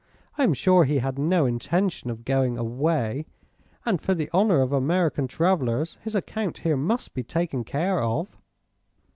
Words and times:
I 0.35 0.43
am 0.45 0.55
sure 0.55 0.83
he 0.83 0.97
had 0.97 1.19
no 1.19 1.45
intention 1.45 2.09
of 2.09 2.25
going 2.25 2.57
away. 2.57 3.27
And 3.85 4.01
for 4.01 4.15
the 4.15 4.31
honor 4.33 4.61
of 4.63 4.73
American 4.73 5.27
travellers 5.27 5.99
his 6.01 6.15
account 6.15 6.57
here 6.65 6.75
must 6.75 7.13
be 7.13 7.21
taken 7.21 7.63
care 7.63 8.01
of." 8.01 8.35